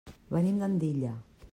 [0.37, 1.15] Venim d'Andilla.